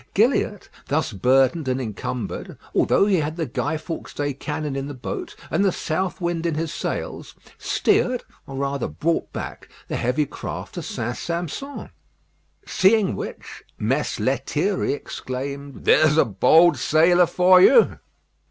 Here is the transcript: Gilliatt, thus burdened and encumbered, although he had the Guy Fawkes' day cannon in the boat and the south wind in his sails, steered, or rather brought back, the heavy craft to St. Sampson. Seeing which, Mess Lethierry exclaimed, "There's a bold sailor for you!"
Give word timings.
Gilliatt, 0.15 0.67
thus 0.87 1.13
burdened 1.13 1.67
and 1.67 1.79
encumbered, 1.79 2.57
although 2.73 3.05
he 3.05 3.17
had 3.17 3.35
the 3.35 3.45
Guy 3.45 3.77
Fawkes' 3.77 4.15
day 4.15 4.33
cannon 4.33 4.75
in 4.75 4.87
the 4.87 4.95
boat 4.95 5.35
and 5.51 5.63
the 5.63 5.71
south 5.71 6.19
wind 6.19 6.47
in 6.47 6.55
his 6.55 6.73
sails, 6.73 7.35
steered, 7.59 8.23
or 8.47 8.55
rather 8.55 8.87
brought 8.87 9.31
back, 9.31 9.69
the 9.89 9.97
heavy 9.97 10.25
craft 10.25 10.73
to 10.73 10.81
St. 10.81 11.15
Sampson. 11.15 11.91
Seeing 12.65 13.15
which, 13.15 13.63
Mess 13.77 14.19
Lethierry 14.19 14.93
exclaimed, 14.93 15.85
"There's 15.85 16.17
a 16.17 16.25
bold 16.25 16.77
sailor 16.77 17.27
for 17.27 17.61
you!" 17.61 17.99